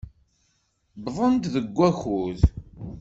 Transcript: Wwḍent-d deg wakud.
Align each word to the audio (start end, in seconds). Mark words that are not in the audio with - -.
Wwḍent-d 1.03 1.49
deg 1.55 1.67
wakud. 1.77 2.39